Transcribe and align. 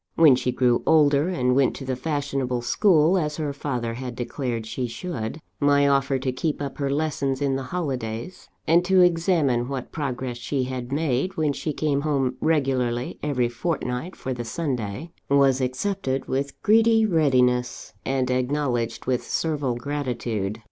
When 0.15 0.35
she 0.35 0.51
grew 0.51 0.81
older, 0.87 1.29
and 1.29 1.55
went 1.55 1.75
to 1.75 1.85
the 1.85 1.95
fashionable 1.95 2.63
school, 2.63 3.19
as 3.19 3.37
her 3.37 3.53
father 3.53 3.93
had 3.93 4.15
declared 4.15 4.65
she 4.65 4.87
should, 4.87 5.39
my 5.59 5.87
offer 5.87 6.17
to 6.17 6.31
keep 6.31 6.59
up 6.59 6.79
her 6.79 6.89
lessons 6.89 7.39
in 7.39 7.55
the 7.55 7.61
holidays, 7.69 8.49
and 8.65 8.83
to 8.85 9.01
examine 9.01 9.67
what 9.69 9.91
progress 9.91 10.37
she 10.37 10.63
had 10.63 10.91
made, 10.91 11.37
when 11.37 11.53
she 11.53 11.71
came 11.71 12.01
home 12.01 12.35
regularly 12.41 13.19
every 13.21 13.47
fortnight 13.47 14.15
for 14.15 14.33
the 14.33 14.43
Sunday, 14.43 15.11
was 15.29 15.61
accepted 15.61 16.27
with 16.27 16.59
greedy 16.63 17.05
readiness, 17.05 17.93
and 18.03 18.31
acknowledged 18.31 19.05
with 19.05 19.23
servile 19.23 19.75
gratitude. 19.75 20.59